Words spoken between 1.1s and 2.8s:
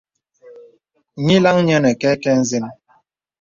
Nyìlaŋ nyə̄ nə kɛkɛ ǹzən.